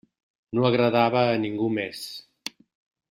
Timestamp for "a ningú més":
1.33-2.01